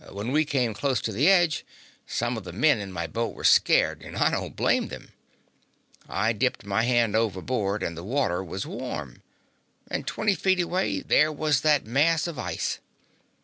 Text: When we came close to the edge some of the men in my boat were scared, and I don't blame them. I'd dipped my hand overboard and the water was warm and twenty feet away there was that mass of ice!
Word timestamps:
When 0.11 0.31
we 0.31 0.45
came 0.45 0.73
close 0.73 0.99
to 1.01 1.11
the 1.11 1.29
edge 1.29 1.63
some 2.07 2.35
of 2.35 2.43
the 2.43 2.51
men 2.51 2.79
in 2.79 2.91
my 2.91 3.05
boat 3.05 3.35
were 3.35 3.43
scared, 3.43 4.01
and 4.01 4.17
I 4.17 4.31
don't 4.31 4.55
blame 4.55 4.87
them. 4.87 5.09
I'd 6.09 6.39
dipped 6.39 6.65
my 6.65 6.81
hand 6.85 7.15
overboard 7.15 7.83
and 7.83 7.95
the 7.95 8.03
water 8.03 8.43
was 8.43 8.65
warm 8.65 9.21
and 9.91 10.07
twenty 10.07 10.33
feet 10.33 10.59
away 10.59 11.01
there 11.01 11.31
was 11.31 11.61
that 11.61 11.85
mass 11.85 12.25
of 12.25 12.39
ice! 12.39 12.79